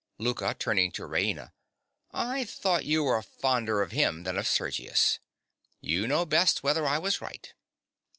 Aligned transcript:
LOUKA. 0.17 0.55
(turning 0.57 0.91
to 0.93 1.03
Raina). 1.03 1.51
I 2.11 2.43
thought 2.45 2.85
you 2.85 3.03
were 3.03 3.21
fonder 3.21 3.83
of 3.83 3.91
him 3.91 4.23
than 4.23 4.35
of 4.35 4.47
Sergius. 4.47 5.19
You 5.79 6.07
know 6.07 6.25
best 6.25 6.63
whether 6.63 6.87
I 6.87 6.97
was 6.97 7.21
right. 7.21 7.53